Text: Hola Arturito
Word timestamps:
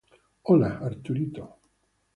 Hola 0.41 0.79
Arturito 0.81 1.43